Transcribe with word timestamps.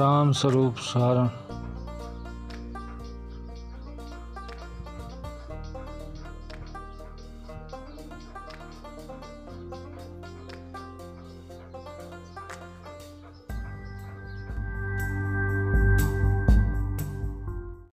Ram 0.00 0.32
Swaroop 0.32 0.76
Saran. 0.76 1.49